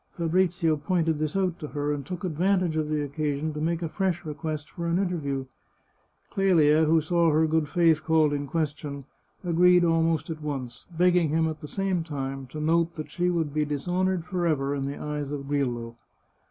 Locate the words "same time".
11.67-12.47